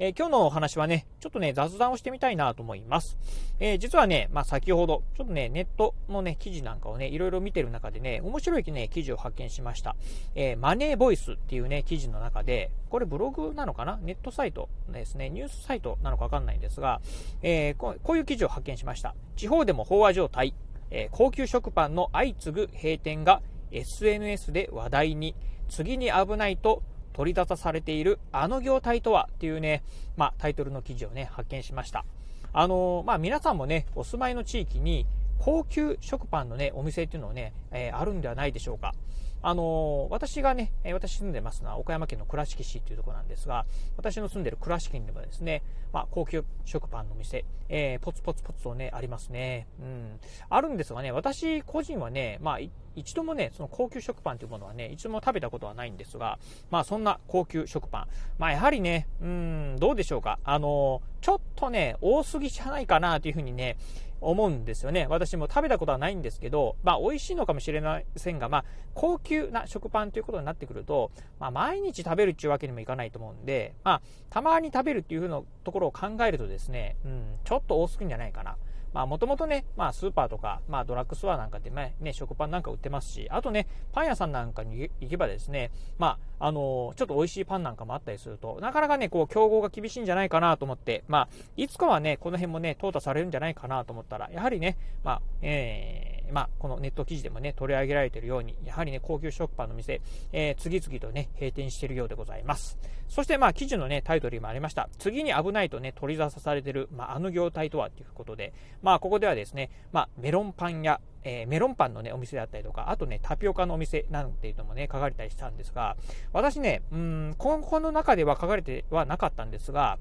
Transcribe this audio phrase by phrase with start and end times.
[0.00, 3.16] えー今日のお話はね、ちょっとね、雑談をしてみたいなと思います。
[3.60, 9.94] えー実はね、まあ、先ほど、ちょっとね、ネットのね、記事なんかをね、いろいろ見てる中でね、面白いね、記事を発見しました。
[10.34, 13.98] えーマネーボイスっていうね、記事の中で、これブログなのかな？
[14.02, 17.00] ネットサイトですね、ニュースサイトなのかわかんないんですが、
[17.42, 19.14] えこういう記事を発見しました。
[19.36, 20.54] 地方でも飽和状態、
[20.90, 25.36] え高級食パンの相次ぐ閉店が SNS で話題に、
[25.68, 26.82] 次に危ないと
[27.14, 29.82] 取り沙汰されているあの業態とはっていうね、
[30.16, 32.04] まあ、タイトルの記事をね、発見しました。
[32.52, 35.06] あのーまあ、皆さんもね、お住まいの地域に
[35.38, 38.94] 高級食パンのね、お店っていうのをね、えーあるんではないでしょうか。
[39.42, 49.66] あのー私がね、え私住んでますのは岡山県の倉敷市っていうところなんですが、私の住んでる倉敷にもですね、まあ、高級食パンの店、えーポツポツポツとね、ありますね。
[49.80, 50.20] うん。
[50.48, 52.58] あるんですがね、私個人はね、まあ、
[52.96, 56.38] 一度もね、その高級食パンというものはね、一度も食べたことはないんですが、
[56.70, 58.06] まあそんな高級食パン。
[58.38, 60.38] まあやはりね、うん、どうでしょうか。
[60.44, 63.76] あの、ちょっとね、多すぎじゃないかなというふうにね、
[64.20, 65.06] 思うんですよね。
[65.08, 68.64] 私も食べたことはないんですけど、まあ美味しいのかもしれませんが、まあ
[68.94, 78.56] 高級な食パンということになってくると、まあ毎日食べるっていうわけにもいかないと思うんで、まあたまに食べるっていうふうなところを考えるとですね、うん、ちょっと多すぎんじゃないかな。
[78.94, 100.00] まあもともとね、まあスーパーとか、まあドラッグストアなんかでね、ね食パンなんか売ってますし、あとね、パン屋さんなんかに行けばですね、まあ、あのちょっと美味しいパンなんかもあったりすると、なかなかね、こう、競合が厳しいんじゃないかなと思って、まあ、いつかはね、この辺もね、淘汰されるんじゃないかなと思ったら、やはりね、まあ、えー、まあ、このネット記事でもね、取り上げられているように、やはりね、高級食パンの店、
[100.32, 102.78] えー次々とね、閉店しているようでございます。
[103.08, 104.88] そして、まあ、記事のね、タイトルにもありました。
[104.98, 108.52] 次に危ないとね、取り沙汰されている、まあ、あの業態とはということで、
[108.82, 115.96] まあ、ここではですね、まあ、メロンパン屋、えーメロンパンのね、お店だったりとか、あとね、タピオカのお店なんていうのもね、書かれたりしたんですが、
[116.32, 119.98] 私ね、うん、ここの中では書かれてはなかったんですが、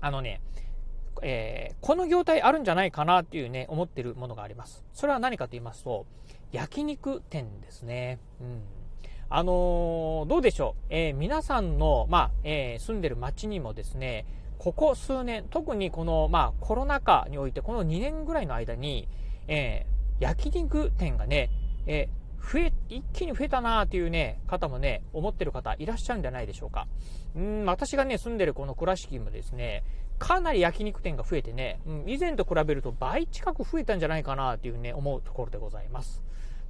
[0.00, 0.40] あのね、
[1.22, 4.84] えーこの業態あるんじゃないかなっていうね、思ってるものがあります。
[4.92, 6.06] それは何かと言いますと、
[6.52, 8.18] 焼肉店ですね。
[8.40, 8.62] うん。
[9.30, 10.86] あのーどうでしょう。
[10.90, 14.26] えー皆さんの、まあ、え住んでる街にもですね、
[14.58, 19.08] ここ数年、特にこの、まあ、コロナ禍において、この2年ぐらいの間に、
[19.46, 21.48] えー焼肉店がね、
[21.86, 22.08] え
[22.40, 26.86] 増え、一気に増えたなーっていうね、方もね、思ってる方いらっしゃるんじゃないでしょうか。
[27.36, 29.84] うん、私がね、住んでるこの倉敷もですね、
[30.18, 36.22] かなり焼肉店が増えてね、うん、以前と比べると倍近く増えたんじゃないかなっていうね、思うところでございます。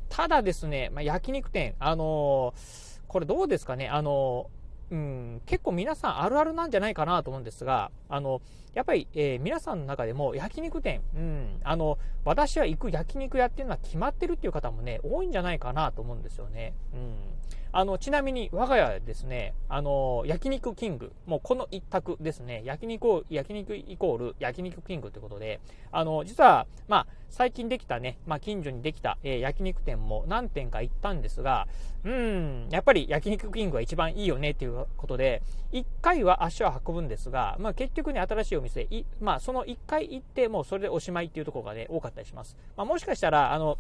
[0.09, 4.51] ただですね、まあ、焼肉店、あのーこれどうですかね、あの
[4.91, 8.41] うん、結構皆さんあるあるなんじゃないかなと思うんですが、あの、
[8.75, 16.75] やっぱり、えー皆さんの中でも焼肉店、うん、あの、私は行く焼肉屋っていうのは決まってるっていう方もね、多いんじゃないかなと思うんですよね。
[16.95, 17.39] うん。
[17.71, 22.63] あの、ちなみに我が家はですね、あの、焼肉キング、もうこの一択ですね。
[22.65, 25.61] 焼肉を、焼肉イコール焼肉キングということで、
[25.93, 31.69] あの、実は、まあ、最近できたね、まあ、近所にできた、えー焼肉店も何店か行ったんですが、
[32.05, 42.57] うん、やっぱり焼肉キングが一番いいよねっていうことで、一回は足を運ぶんですが、まあ、結局ね、新しいお店、いまあ、その一回行って、もうそれでおしまいっていうところがね、多かったりします。
[42.77, 43.79] まあ、もしかしたら、あの、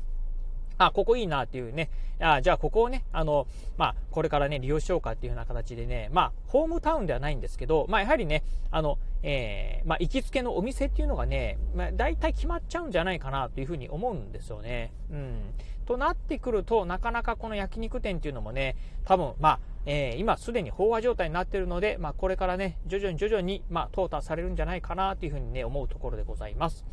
[0.78, 14.92] あ、ここいいなっていうね、あじゃあここをね、あの、まあ、これからね、利用しようかっていうような形でね、まあ、ホームタウンではないんですけど、まあ、やはりね、あの、えーまあ、行きつけのお店っていうのがね、まあ、大体決まっちゃうんじゃないかなというふうに思うんですよね。
[15.10, 15.54] うん。
[15.86, 19.60] となってくると、なかなかこの焼肉店っていうのもね、多分、まあ、
[19.91, 26.84] えー今すでに飽和状態になっているので、まあ、これからね、徐々に徐々に、まあ、淘汰されるんじゃないかなというふうにね、思うところでございます。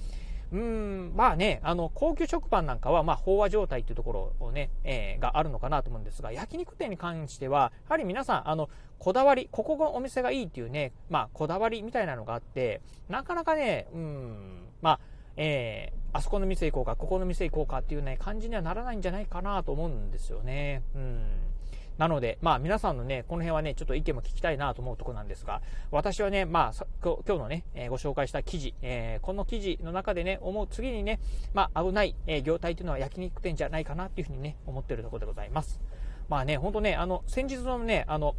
[0.54, 15.00] うん、まあね、あの、高級食パンなんかは、まあ、飽和状態っていうところをね、えーがあるのかなと思うんですが、焼肉店に関しては、やはり皆さん、あの、こだわり、ここのお店がいいっていうね、まあ、こだわりみたいなのがあって、なかなかね、うん、まあ、
[15.36, 20.82] えーあそこの店行こうか、ここの店行こうかっていうね、感じにはならないんじゃないかなと思うんですよね。
[20.96, 21.26] うん。
[21.98, 25.62] なので、まあ皆さんのね、この辺はね、ちょっと意見も聞きたいなと思うところなんですが、
[25.92, 31.20] 私はね、まあ今日今日のね、えーご紹介した記事、えーこの記事の中でね、思う次にね、
[31.54, 35.80] まあ危ない、えー業態というのは焼肉店じゃないかなっていうふうにね、思ってるところでございます。
[36.28, 38.36] まあね、ほんとね、あの、先日のね、あの、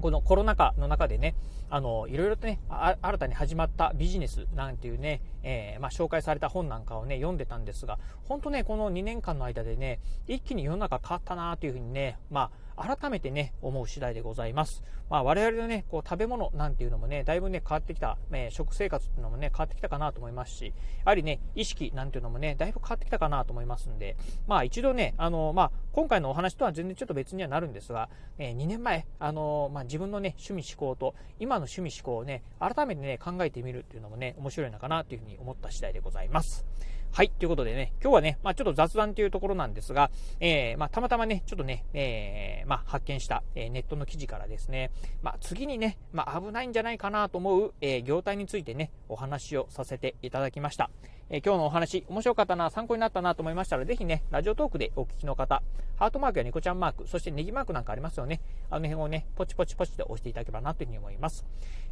[0.00, 1.34] このコロナ禍の中でね、
[1.68, 12.50] あの、いろいろとね、新たに始まったビジネスなんていうね、えー、まあ、紹介された本なんかをね、読んでたんですが、本当ね、この2年間の間でね、一気に世の中変わったなというふうにね、まあ、
[12.80, 14.82] 改めてね、思う次第でございます。
[15.10, 20.72] まあ、我々のね、こう、食べ物なんていうのもね、だいぶね、変わってきた、えー、食生活っていうのもね、変わってきたかなと思いますし、や
[21.04, 24.16] はりね、意識なんていうのもね、だいぶ変わってきたかなと思いますんで、
[24.46, 36.64] まあ、一度ね、あの、まあ、今回のお話とは全然ちょっと別にはなるんですが、えー、2年前、あの、まあ、自分のね、趣味思考と、今の趣味思考をね、改めてね、考えてみるっていうのもね、面白いのかなというふうに思った次第でございます。
[37.12, 37.28] はい。
[37.28, 50.88] ということでね、今日はね、まあちょっと雑談というところなんですが、えー、まあたまたまね、ちょっとね、えー、まあ発見した、えー、ネットの記事からですね、まあ次にね、まあ危ないんじゃないかなと思う、えー、業態についてね、お話をさせていただきました。
[51.30, 55.62] えー、今日のお話、面白かったな、参考になったなと思いましたら、ぜひね、ラジオトークでお聞きの方、
[55.96, 58.40] ハートマークやニコちゃんマーク、そしてネギマークなんかありますよね。
[58.70, 61.44] あの辺をね、ポチポチポチで押していただければなというふうに思います。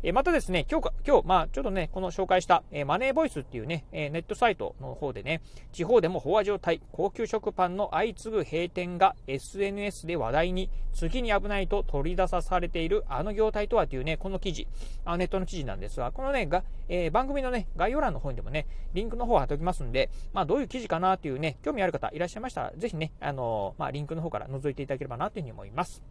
[0.03, 5.41] えー、またですね、今日か、今日、まあちょっとね、この紹介した、えー、マネーボイスっていうね、えー、ネットサイトの方でね、
[5.73, 14.67] 地方でも飽和状態、高級食パンの相次ぐ閉店が SNS で話題に、次に危ないと取り出さされているあの業態とはというね、この記事、
[15.05, 26.03] あネットの記事なんですが、このね、がえー、番組のね、概要欄の方にでもね、リンクの方を貼っておきますんで、まあ、どういう記事かなっていうね、興味ある方いらっしゃいましたら、ぜひね、あのー、まあ、リンクの方から覗いていただければなというふうに思います。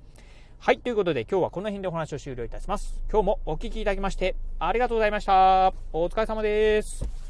[0.60, 3.00] はい、ということで今日はこの辺でお話を終了いたします。
[3.12, 5.74] 今日もお聴きいただきましてありがとうございました。
[5.94, 7.27] お疲れ様です。